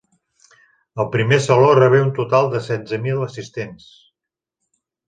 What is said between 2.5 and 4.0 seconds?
de setze mil assistents.